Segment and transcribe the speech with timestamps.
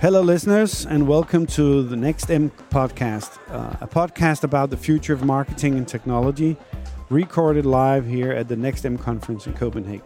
[0.00, 5.12] Hello, listeners, and welcome to the Next M podcast, uh, a podcast about the future
[5.12, 6.56] of marketing and technology,
[7.10, 10.00] recorded live here at the Next M conference in Copenhagen,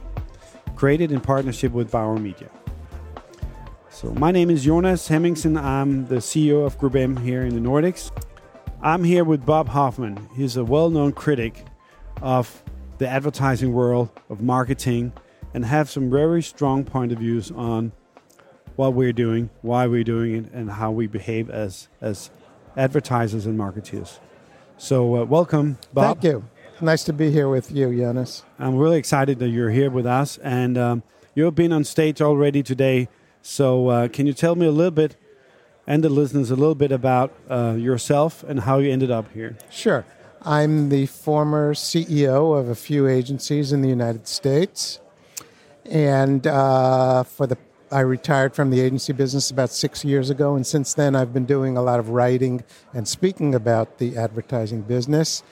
[0.74, 2.50] created in partnership with Bauer Media.
[3.88, 5.56] So, my name is Jonas Hemmingsen.
[5.56, 8.10] I'm the CEO of Group M here in the Nordics.
[8.82, 10.28] I'm here with Bob Hoffman.
[10.34, 11.66] He's a well known critic
[12.20, 12.64] of
[12.98, 15.12] the advertising world, of marketing,
[15.54, 17.92] and have some very strong point of views on
[18.76, 22.30] what we're doing, why we're doing it, and how we behave as as
[22.76, 24.18] advertisers and marketeers.
[24.76, 26.20] So, uh, welcome, Bob.
[26.20, 26.44] Thank you.
[26.80, 28.42] Nice to be here with you, Jonas.
[28.58, 31.02] I'm really excited that you're here with us, and um,
[31.34, 33.08] you've been on stage already today.
[33.42, 35.16] So, uh, can you tell me a little bit,
[35.86, 39.56] and the listeners, a little bit about uh, yourself and how you ended up here?
[39.70, 40.04] Sure.
[40.42, 44.98] I'm the former CEO of a few agencies in the United States,
[45.84, 47.56] and uh, for the
[47.94, 51.44] I retired from the agency business about six years ago, and since then I've been
[51.44, 55.44] doing a lot of writing and speaking about the advertising business.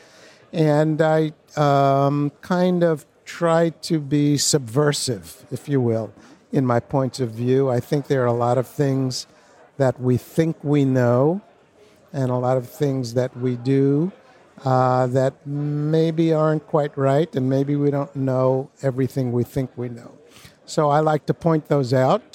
[0.53, 6.13] And I um, kind of try to be subversive, if you will,
[6.51, 7.71] in my points of view.
[7.71, 9.29] I think there are a lot of things
[9.77, 11.43] that we think we know,
[12.13, 14.11] and a lot of things that we do
[14.65, 19.89] uh, that maybe aren't quite right, and maybe we don't know everything we think we
[19.89, 20.19] know.
[20.65, 22.32] So I like to point those out.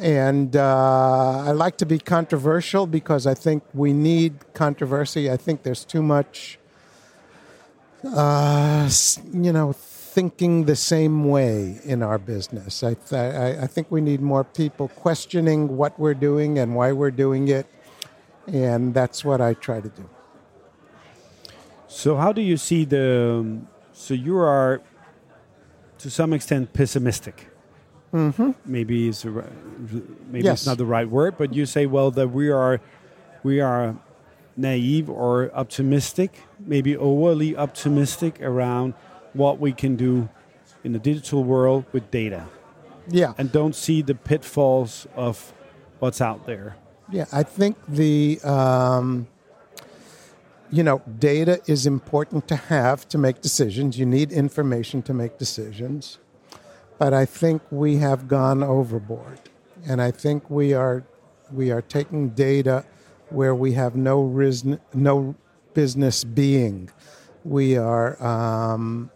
[0.00, 5.30] And uh, I like to be controversial because I think we need controversy.
[5.30, 6.58] I think there's too much,
[8.04, 8.88] uh,
[9.32, 12.84] you know, thinking the same way in our business.
[12.84, 17.10] I, th- I, think we need more people questioning what we're doing and why we're
[17.10, 17.66] doing it.
[18.46, 20.08] And that's what I try to do.
[21.88, 23.60] So, how do you see the.
[23.92, 24.80] So, you are
[25.98, 27.48] to some extent pessimistic
[28.12, 28.52] Mm-hmm.
[28.64, 30.60] Maybe it's maybe yes.
[30.60, 32.80] it's not the right word, but you say well that we are
[33.42, 33.96] we are
[34.56, 38.94] naive or optimistic, maybe overly optimistic around
[39.34, 40.28] what we can do
[40.84, 42.46] in the digital world with data.
[43.08, 45.52] Yeah, and don't see the pitfalls of
[45.98, 46.76] what's out there.
[47.10, 49.28] Yeah, I think the um,
[50.70, 53.98] you know data is important to have to make decisions.
[53.98, 56.18] You need information to make decisions
[56.98, 59.40] but I think we have gone overboard,
[59.86, 61.04] and I think we are
[61.52, 62.84] we are taking data
[63.30, 64.22] where we have no
[64.92, 65.34] no
[65.74, 66.90] business being.
[67.44, 69.10] We are um,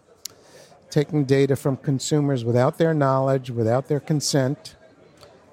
[0.90, 4.76] taking data from consumers without their knowledge, without their consent,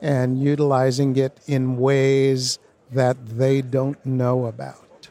[0.01, 2.59] and utilizing it in ways
[2.91, 5.09] that they don't know about.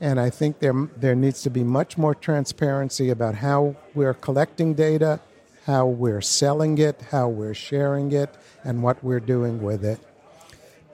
[0.00, 4.74] And I think there, there needs to be much more transparency about how we're collecting
[4.74, 5.20] data
[5.66, 9.98] how we're selling it, how we're sharing it, and what we're doing with it.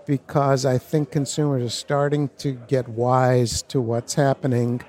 [0.06, 4.80] Because I think consumers are starting to get wise to what's happening,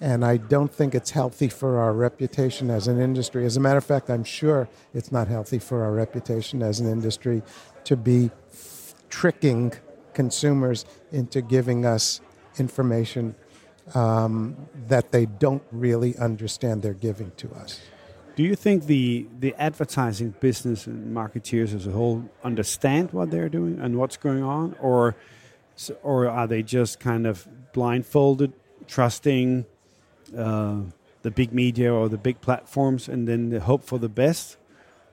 [0.00, 3.44] and I don't think it's healthy for our reputation as an industry.
[3.44, 6.88] As a matter of fact, I'm sure it's not healthy for our reputation as an
[6.90, 7.42] industry
[7.84, 9.72] to be f- tricking
[10.12, 12.20] consumers into giving us
[12.58, 13.34] information
[13.94, 14.56] um,
[14.88, 17.80] that they don't really understand they're giving to us.
[18.36, 23.48] Do you think the the advertising business and marketeers as a whole understand what they're
[23.48, 25.14] doing and what's going on, or
[26.02, 28.52] or are they just kind of blindfolded,
[28.88, 29.66] trusting
[30.36, 30.80] uh,
[31.22, 34.56] the big media or the big platforms, and then hope for the best?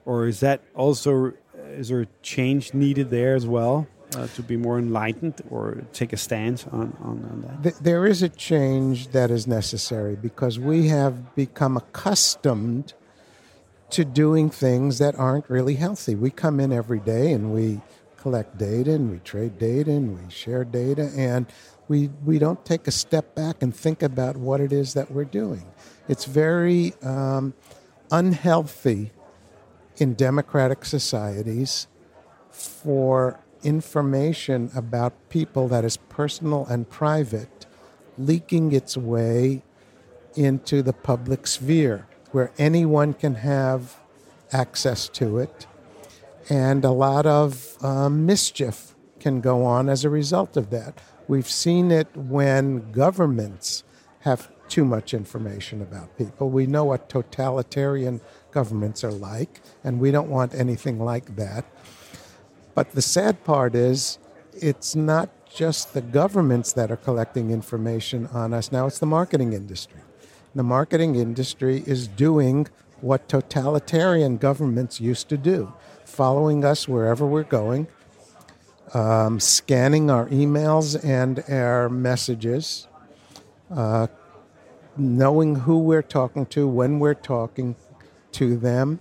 [0.04, 3.86] Or is that also is there a change needed there as well?
[4.14, 7.82] Uh, to be more enlightened or take a stance on, on, on that?
[7.82, 12.92] There is a change that is necessary because we have become accustomed
[13.92, 16.14] to doing things that aren't really healthy.
[16.14, 17.80] We come in every day and we
[18.16, 21.46] collect data and we trade data and we share data and
[21.88, 25.24] we, we don't take a step back and think about what it is that we're
[25.24, 25.66] doing.
[26.08, 27.52] It's very um,
[28.10, 29.10] unhealthy
[29.98, 31.86] in democratic societies
[32.50, 37.66] for information about people that is personal and private
[38.16, 39.62] leaking its way
[40.34, 43.96] into the public sphere where anyone can have
[44.52, 45.66] access to it,
[46.48, 51.00] and a lot of um, mischief can go on as a result of that.
[51.28, 53.84] We've seen it when governments
[54.20, 56.50] have too much information about people.
[56.50, 58.20] We know what totalitarian
[58.50, 61.64] governments are like, and we don't want anything like that.
[62.74, 64.18] But the sad part is,
[64.54, 69.52] it's not just the governments that are collecting information on us now, it's the marketing
[69.52, 70.00] industry
[70.54, 72.68] the marketing industry is doing
[73.00, 75.72] what totalitarian governments used to do,
[76.04, 77.86] following us wherever we're going,
[78.94, 82.86] um, scanning our emails and our messages,
[83.70, 84.06] uh,
[84.96, 87.74] knowing who we're talking to, when we're talking
[88.32, 89.00] to them.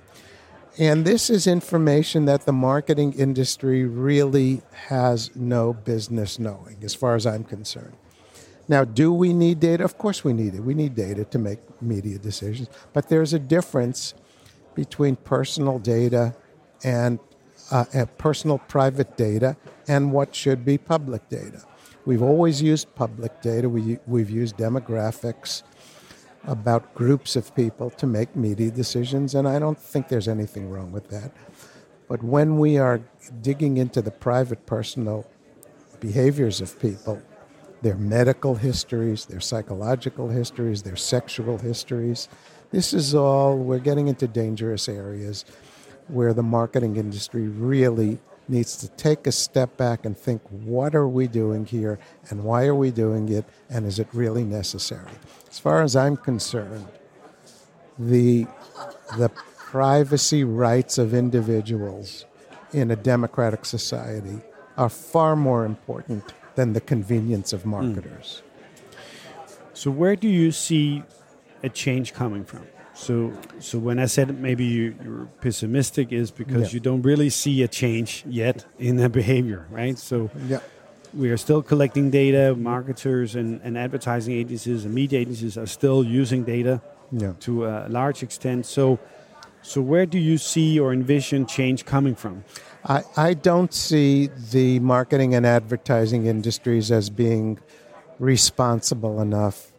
[0.77, 7.15] And this is information that the marketing industry really has no business knowing, as far
[7.15, 7.97] as I'm concerned.
[8.71, 9.83] Now, do we need data?
[9.83, 10.62] Of course, we need it.
[10.62, 12.69] We need data to make media decisions.
[12.94, 14.13] But there's a difference
[14.75, 16.33] between personal data
[16.81, 17.19] and
[17.69, 19.57] uh, personal private data
[19.89, 21.62] and what should be public data.
[22.06, 25.63] We've always used public data, we, we've used demographics
[26.45, 30.94] about groups of people to make media decisions, and I don't think there's anything wrong
[30.94, 31.33] with that.
[32.07, 33.01] But when we are
[33.41, 35.29] digging into the private personal
[36.00, 37.21] behaviors of people,
[37.81, 42.30] their medical histories, their psychological histories, their sexual histories.
[42.72, 45.45] This is all, we're getting into dangerous areas
[46.07, 51.07] where the marketing industry really needs to take a step back and think what are
[51.07, 51.98] we doing here
[52.30, 55.12] and why are we doing it and is it really necessary?
[55.50, 56.88] As far as I'm concerned,
[57.98, 58.45] the,
[59.18, 62.25] the privacy rights of individuals
[62.74, 64.42] in a democratic society
[64.78, 68.42] are far more important than the convenience of marketers.
[68.44, 68.51] Mm.
[69.74, 71.03] So, where do you see
[71.63, 72.65] a change coming from?
[72.94, 76.75] So, so when I said maybe you, are pessimistic, is because yeah.
[76.75, 79.98] you don't really see a change yet in the behavior, right?
[79.98, 80.59] So, yeah.
[81.13, 82.56] we are still collecting data.
[82.56, 86.81] Marketers and, and advertising agencies and media agencies are still using data
[87.12, 87.33] yeah.
[87.39, 88.65] to a large extent.
[88.65, 89.00] So,
[89.62, 92.44] so where do you see or envision change coming from?
[92.86, 97.60] I, I don't see the marketing and advertising industries as being
[98.19, 99.72] responsible enough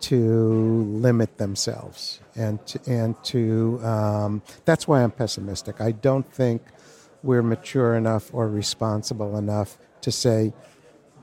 [0.00, 5.80] to limit themselves and to, and to um, that's why I'm pessimistic.
[5.80, 6.62] I don't think
[7.22, 10.52] we're mature enough or responsible enough to say,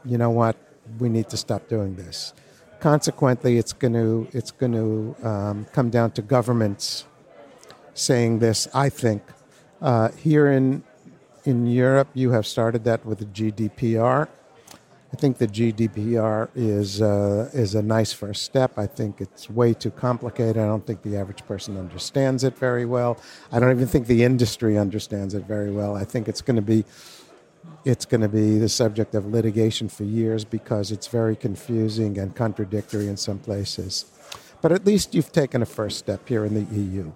[0.03, 0.55] you know what,
[0.97, 2.33] we need to stop doing this.
[2.79, 7.05] Consequently, it's going to it's going to um, come down to governments
[7.93, 8.67] saying this.
[8.73, 9.23] I think
[9.81, 10.83] uh, here in
[11.43, 14.27] in Europe, you have started that with the GDPR.
[15.13, 18.77] I think the GDPR is uh, is a nice first step.
[18.77, 20.57] I think it's way too complicated.
[20.57, 23.19] I don't think the average person understands it very well.
[23.51, 25.95] I don't even think the industry understands it very well.
[25.95, 26.85] I think it's going to be
[27.83, 32.35] it's going to be the subject of litigation for years because it's very confusing and
[32.35, 34.05] contradictory in some places.
[34.61, 37.11] But at least you've taken a first step here in the EU.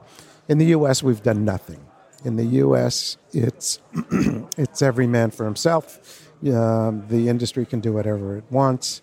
[0.47, 1.83] In the US, we've done nothing.
[2.23, 3.79] In the U.S., it's
[4.57, 6.29] it's every man for himself.
[6.45, 9.01] Um, the industry can do whatever it wants,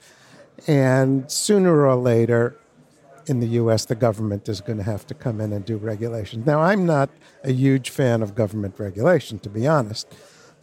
[0.66, 2.56] and sooner or later,
[3.26, 6.46] in the U.S., the government is going to have to come in and do regulations.
[6.46, 7.10] Now, I'm not
[7.42, 10.12] a huge fan of government regulation, to be honest,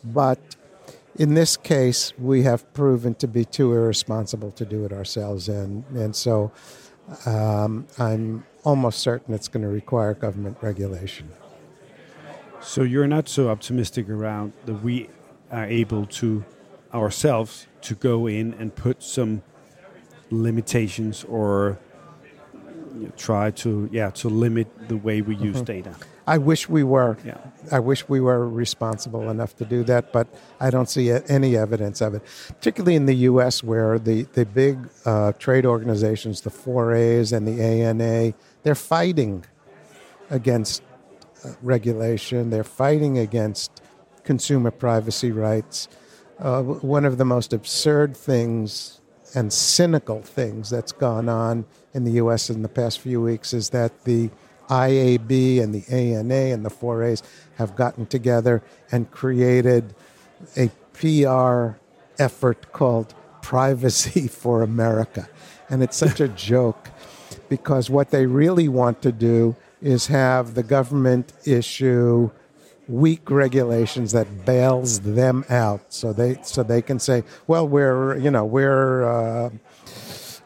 [0.03, 0.39] but
[1.15, 5.83] in this case, we have proven to be too irresponsible to do it ourselves, and
[5.95, 6.51] and so
[7.25, 11.31] um, I'm almost certain it's going to require government regulation.
[12.61, 15.09] So you're not so optimistic around that we
[15.51, 16.43] are able to
[16.93, 19.41] ourselves to go in and put some
[20.29, 21.79] limitations or
[23.15, 25.65] try to yeah to limit the way we use mm-hmm.
[25.65, 25.95] data.
[26.29, 27.17] I wish we were.
[27.25, 27.39] Yeah.
[27.71, 30.27] I wish we were responsible enough to do that, but
[30.59, 32.21] I don't see any evidence of it.
[32.49, 37.59] Particularly in the U.S., where the the big uh, trade organizations, the 4As and the
[37.59, 39.43] ANA, they're fighting
[40.29, 40.83] against
[41.63, 42.51] regulation.
[42.51, 43.81] They're fighting against
[44.23, 45.87] consumer privacy rights.
[46.37, 49.01] Uh, one of the most absurd things
[49.33, 52.51] and cynical things that's gone on in the U.S.
[52.51, 54.29] in the past few weeks is that the
[54.69, 57.23] IAB and the ANA and the 4As
[57.57, 58.61] have gotten together
[58.91, 59.95] and created
[60.55, 61.77] a PR
[62.17, 65.27] effort called Privacy for America.
[65.69, 66.89] And it's such a joke
[67.47, 72.29] because what they really want to do is have the government issue
[72.87, 78.31] weak regulations that bails them out so they so they can say well we're you
[78.31, 79.49] know we're uh,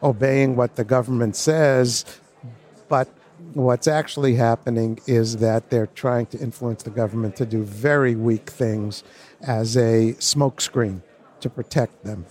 [0.02, 2.04] obeying what the government says
[2.86, 3.08] but
[3.52, 8.48] what's actually happening is that they're trying to influence the government to do very weak
[8.50, 9.04] things
[9.42, 11.02] as a smokescreen
[11.40, 12.24] to protect them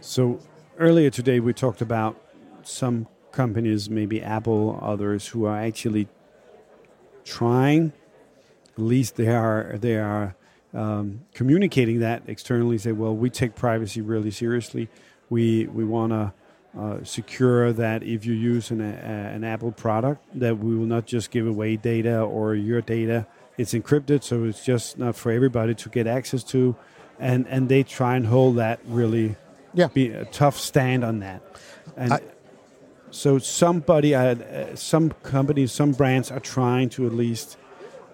[0.00, 0.40] so
[0.78, 2.20] earlier today we talked about
[2.64, 6.08] some companies, maybe Apple, others who are actually
[7.24, 7.92] trying.
[8.76, 10.36] At least they are they are
[10.72, 12.78] um, communicating that externally.
[12.78, 14.88] Say, well, we take privacy really seriously.
[15.28, 16.32] We we want to
[16.78, 18.84] uh, secure that if you use an, a,
[19.34, 23.26] an Apple product, that we will not just give away data or your data.
[23.58, 26.74] It's encrypted, so it's just not for everybody to get access to.
[27.20, 29.36] and and they try and hold that really
[29.74, 29.88] Yeah.
[29.94, 31.40] be a tough stand on that.
[31.96, 32.20] And I-
[33.10, 37.58] so somebody, uh, uh, some companies, some brands are trying to at least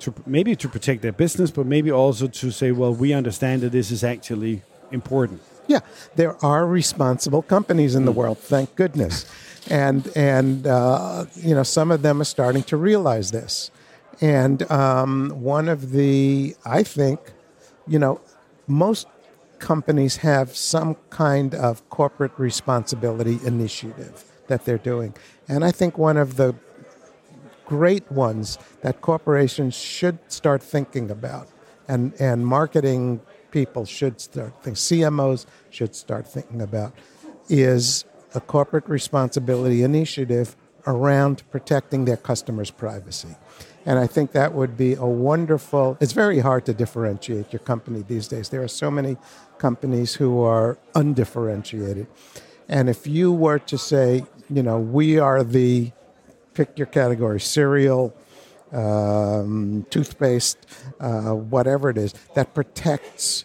[0.01, 3.71] to maybe to protect their business, but maybe also to say, well, we understand that
[3.73, 5.41] this is actually important.
[5.69, 5.81] Yeah,
[6.17, 9.27] there are responsible companies in the world, thank goodness,
[9.69, 13.71] and and uh, you know some of them are starting to realize this.
[14.21, 17.21] And um, one of the, I think,
[17.87, 18.21] you know,
[18.67, 19.07] most
[19.61, 25.15] companies have some kind of corporate responsibility initiative that they're doing,
[25.49, 26.55] and I think one of the
[27.67, 31.47] great ones that corporations should start thinking about,
[31.87, 36.93] and, and marketing people should start thinking, CMOs should start thinking about,
[37.49, 43.37] is a corporate responsibility initiative around protecting their customers' privacy.
[43.85, 45.97] And I think that would be a wonderful.
[46.01, 48.49] It's very hard to differentiate your company these days.
[48.51, 49.17] There are so many
[49.59, 52.07] companies who are undifferentiated.
[52.69, 55.93] And if you were to say, you know, we are the
[56.55, 58.15] pick your category cereal,
[58.73, 60.59] um, toothpaste,
[61.01, 63.45] uh, whatever it is that protects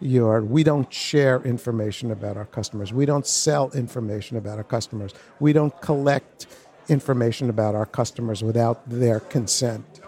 [0.00, 0.42] your.
[0.42, 2.92] We don't share information about our customers.
[2.92, 5.12] We don't sell information about our customers.
[5.38, 6.46] We don't collect
[6.88, 10.00] information about our customers without their consent.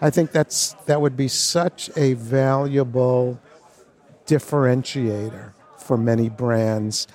[0.00, 3.40] I think that's that would be such a valuable
[4.26, 7.06] differentiator for many brands,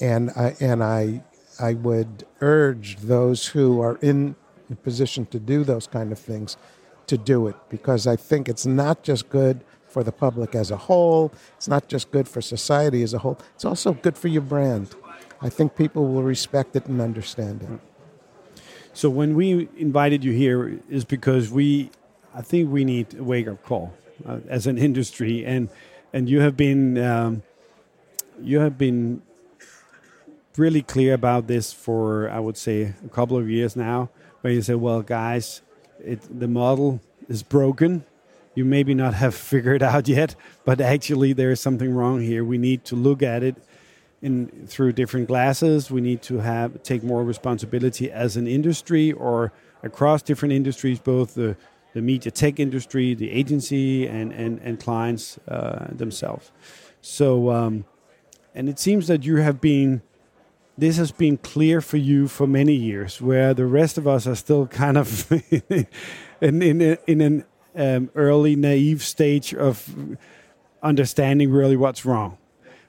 [0.00, 1.22] and I and I
[1.60, 4.36] I would urge those who are in
[4.72, 6.56] a position to do those kind of things
[7.06, 10.76] to do it because I think it's not just good for the public as a
[10.76, 14.42] whole, it's not just good for society as a whole, it's also good for your
[14.42, 14.94] brand.
[15.40, 18.62] I think people will respect it and understand it.
[18.94, 21.90] So when we invited you here is because we,
[22.34, 23.94] I think we need a wake up call
[24.26, 25.68] uh, as an industry, and
[26.12, 27.42] and you have been um,
[28.40, 29.22] you have been
[30.56, 34.10] really clear about this for I would say a couple of years now,
[34.42, 35.62] where you say, well, guys,
[36.04, 38.04] it, the model is broken.
[38.54, 42.44] You maybe not have figured out yet, but actually there is something wrong here.
[42.44, 43.56] We need to look at it
[44.20, 45.90] in through different glasses.
[45.90, 51.34] We need to have take more responsibility as an industry or across different industries, both
[51.34, 51.56] the
[51.92, 56.52] the media tech industry, the agency, and and and clients uh, themselves.
[57.00, 57.84] So, um,
[58.54, 60.02] and it seems that you have been.
[60.76, 64.34] This has been clear for you for many years, where the rest of us are
[64.34, 65.30] still kind of
[66.40, 70.18] in in in an um, early naive stage of
[70.82, 72.38] understanding really what's wrong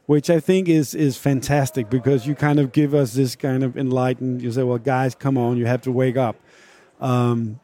[0.05, 3.77] which I think is is fantastic because you kind of give us this kind of
[3.77, 4.41] enlightened.
[4.41, 6.35] You say, "Well, guys, come on, you have to wake up,"
[6.99, 7.59] um,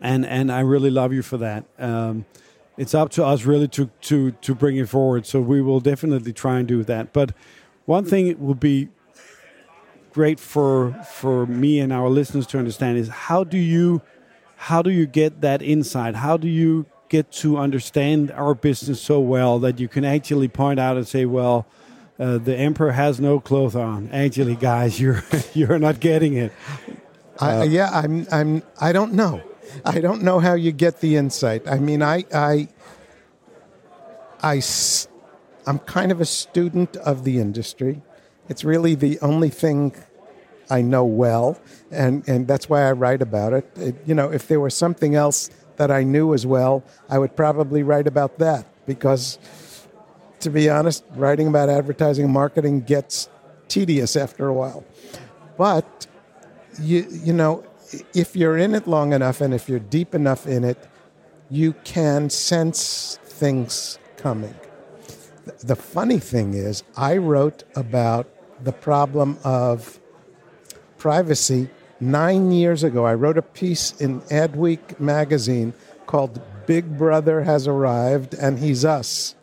[0.00, 1.64] and and I really love you for that.
[1.78, 2.24] Um,
[2.78, 5.26] it's up to us really to to to bring it forward.
[5.26, 7.12] So we will definitely try and do that.
[7.12, 7.32] But
[7.84, 8.88] one thing will be
[10.12, 14.02] great for for me and our listeners to understand is how do you
[14.56, 16.14] how do you get that insight?
[16.14, 20.78] How do you get to understand our business so well that you can actually point
[20.78, 21.66] out and say, well,
[22.18, 24.08] uh, the emperor has no clothes on.
[24.12, 26.52] Actually, guys, you're you're not getting it.
[27.40, 28.26] I, yeah, I'm.
[28.30, 28.62] I'm.
[28.80, 29.42] I don't know.
[29.84, 31.66] I don't know how you get the insight.
[31.66, 32.68] I mean, I I
[35.66, 38.02] I'm kind of a student of the industry.
[38.52, 39.94] It's really the only thing
[40.70, 41.58] I know well,
[41.90, 43.64] and and that's why I write about it.
[43.76, 46.74] It- You know, if there was something else that I knew as well,
[47.14, 49.38] I would probably write about that because,
[50.40, 53.28] to be honest, writing about advertising and marketing gets
[53.68, 54.82] tedious after a while.
[55.56, 56.06] But
[56.78, 57.64] you you know
[58.14, 60.78] if you're in it long enough and if you're deep enough in it
[61.50, 64.54] you can sense things coming
[65.72, 68.26] the funny thing is i wrote about
[68.62, 69.98] the problem of
[70.98, 71.68] privacy
[72.00, 75.72] 9 years ago i wrote a piece in adweek magazine
[76.06, 79.34] called big brother has arrived and he's us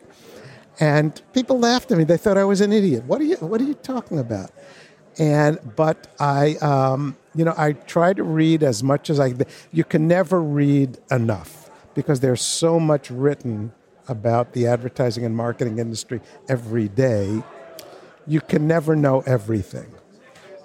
[0.78, 3.60] and people laughed at me they thought i was an idiot what are you what
[3.60, 4.50] are you talking about
[5.18, 9.34] and but I, um, you know, I try to read as much as I.
[9.70, 13.72] You can never read enough because there's so much written
[14.08, 17.42] about the advertising and marketing industry every day.
[18.30, 19.90] You can never know everything,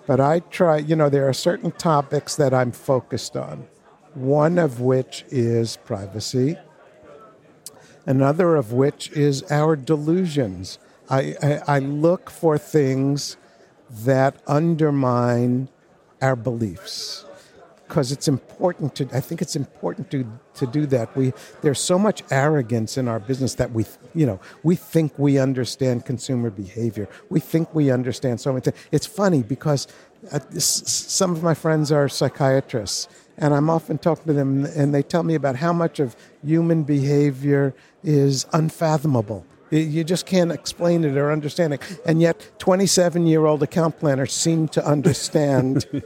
[0.06, 0.78] but I try.
[0.78, 3.66] You know, there are certain topics that I'm focused on.
[4.14, 6.60] One of which is privacy.
[8.06, 10.78] Another of which is our delusions.
[11.10, 13.36] I, I, I look for things
[13.90, 15.70] that undermine
[16.22, 17.25] our beliefs.
[17.88, 19.08] Because it's important to.
[19.14, 20.26] I think it's important to
[20.56, 21.16] to do that.
[21.16, 25.38] We there's so much arrogance in our business that we you know we think we
[25.38, 27.08] understand consumer behavior.
[27.30, 28.78] We think we understand so many things.
[28.92, 29.88] It's funny because
[30.32, 35.04] uh, some of my friends are psychiatrists, and I'm often talking to them, and they
[35.04, 37.74] tell me about how much of human behavior
[38.04, 39.46] is unfathomable.
[39.72, 41.82] You just can't explain it or understand it.
[42.06, 46.02] And yet, 27 year old account planners seem to understand yeah.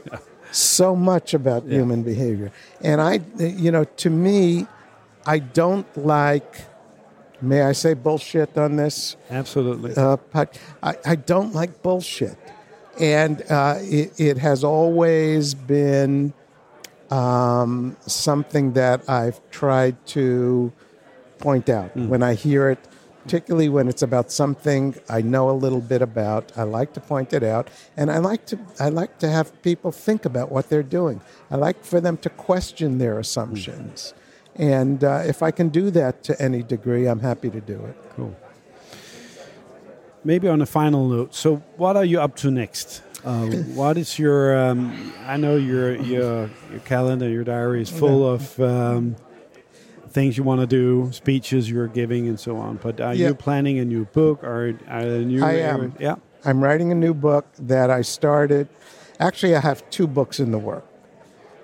[0.52, 1.78] So much about yeah.
[1.78, 2.52] human behavior.
[2.80, 4.66] And I, you know, to me,
[5.26, 6.62] I don't like,
[7.40, 9.16] may I say bullshit on this?
[9.30, 9.94] Absolutely.
[9.96, 10.16] Uh,
[10.82, 12.36] I, I don't like bullshit.
[12.98, 16.34] And uh, it, it has always been
[17.10, 20.72] um, something that I've tried to
[21.38, 21.96] point out.
[21.96, 22.08] Mm.
[22.08, 22.78] When I hear it,
[23.22, 26.52] particularly when it's about something I know a little bit about.
[26.56, 29.92] I like to point it out, and I like to I like to have people
[29.92, 31.20] think about what they're doing.
[31.50, 34.14] I like for them to question their assumptions,
[34.56, 37.96] and uh, if I can do that to any degree, I'm happy to do it.
[38.16, 38.36] Cool.
[40.22, 43.02] Maybe on a final note, so what are you up to next?
[43.24, 44.56] Uh, what is your?
[44.56, 48.58] Um, I know your your your calendar, your diary is full of.
[48.60, 49.16] Um,
[50.10, 52.76] things you want to do, speeches you're giving, and so on.
[52.76, 53.28] But are yeah.
[53.28, 55.44] you planning a new book or a new?
[55.44, 55.94] I am.
[55.98, 58.68] Yeah, I'm writing a new book that I started.
[59.18, 60.86] Actually, I have two books in the work.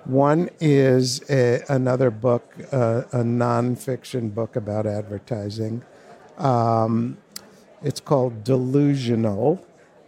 [0.05, 5.83] One is a, another book, uh, a nonfiction book about advertising.
[6.37, 7.17] Um,
[7.83, 9.65] it's called Delusional.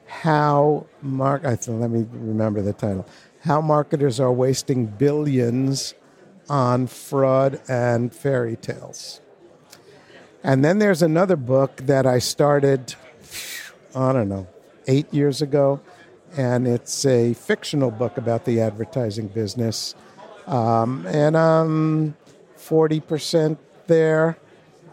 [0.08, 1.44] How mark?
[1.44, 3.06] I th- let me remember the title.
[3.42, 5.94] How marketers are wasting billions
[6.50, 9.22] on fraud and fairy tales.
[10.44, 12.96] And then there's another book that I started,
[13.94, 14.48] I don't know,
[14.88, 15.82] eight years ago,
[16.36, 19.96] and it's a fictional book about the advertising business.
[20.48, 22.16] Um, and I'm
[22.58, 24.38] 40% there,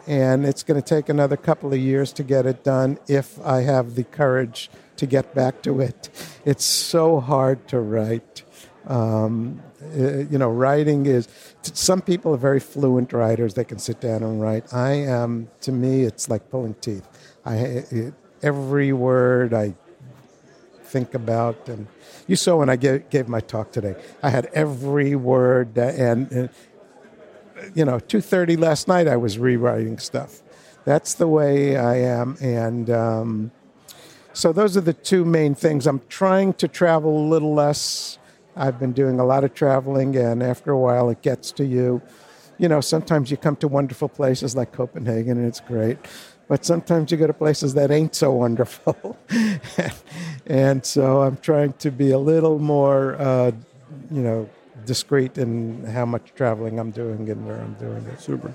[0.06, 3.62] and it's going to take another couple of years to get it done if I
[3.62, 6.08] have the courage to get back to it.
[6.44, 8.42] It's so hard to write.
[8.86, 11.28] Um, uh, you know, writing is.
[11.62, 14.72] Some people are very fluent writers; they can sit down and write.
[14.72, 15.48] I am.
[15.62, 17.06] To me, it's like pulling teeth.
[17.44, 19.74] I it, every word I
[20.84, 21.86] think about, and
[22.26, 23.96] you saw when I gave, gave my talk today.
[24.22, 26.50] I had every word, and, and
[27.74, 30.42] you know, two thirty last night I was rewriting stuff.
[30.84, 32.90] That's the way I am, and.
[32.90, 33.52] Um,
[34.32, 35.86] so those are the two main things.
[35.86, 38.18] I'm trying to travel a little less
[38.56, 42.00] I've been doing a lot of traveling, and after a while, it gets to you.
[42.58, 45.98] You know, sometimes you come to wonderful places like Copenhagen, and it's great.
[46.48, 49.18] But sometimes you go to places that ain't so wonderful.
[50.46, 53.50] and so I'm trying to be a little more, uh,
[54.10, 54.48] you know,
[54.84, 58.20] discreet in how much traveling I'm doing and where I'm doing it.
[58.20, 58.54] Super.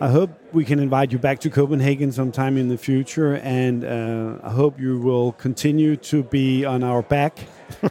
[0.00, 4.38] I hope we can invite you back to Copenhagen sometime in the future, and uh,
[4.42, 7.38] I hope you will continue to be on our back,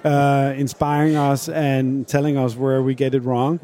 [0.03, 3.59] uh, inspiring us and telling us where we get it wrong.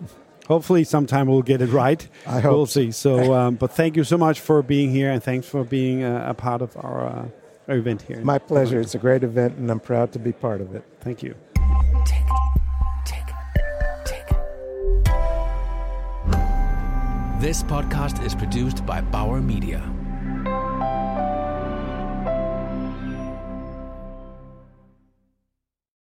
[0.47, 2.07] Hopefully, sometime we'll get it right.
[2.25, 2.51] I hope.
[2.51, 2.91] We'll see.
[2.91, 6.29] So, um, but thank you so much for being here, and thanks for being a,
[6.29, 7.27] a part of our, uh,
[7.67, 8.19] our event here.
[8.21, 8.79] My pleasure.
[8.79, 10.83] It's a great event, and I'm proud to be part of it.
[11.01, 11.35] Thank you.
[17.39, 19.81] This podcast is produced by Bauer Media.